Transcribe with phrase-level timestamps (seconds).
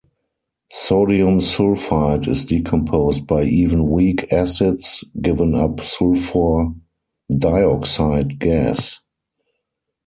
[0.71, 6.73] Sodium sulfite is decomposed by even weak acids, giving up sulfur
[7.29, 8.97] dioxide gas.